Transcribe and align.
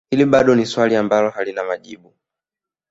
Hili 0.09 0.25
bado 0.25 0.55
ni 0.55 0.65
swali 0.65 0.95
ambalo 0.95 1.29
halina 1.29 1.63
majibu 1.63 2.13